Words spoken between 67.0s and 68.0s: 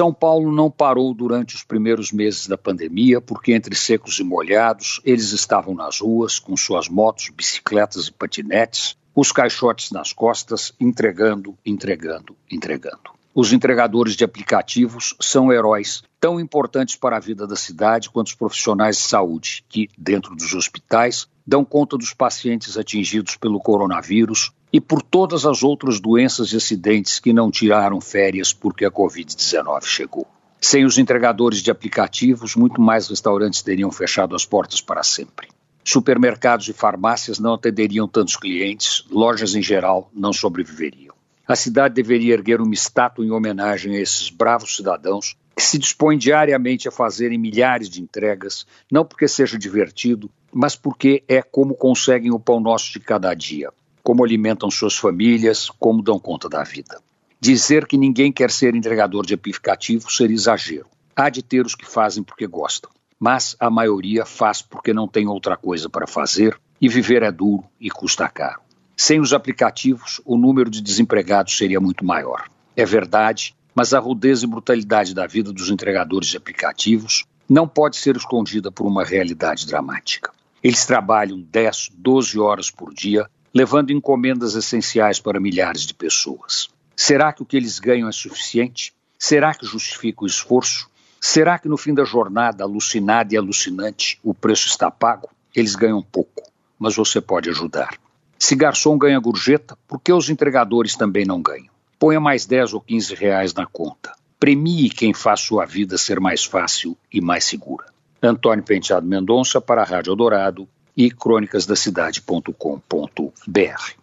é duro e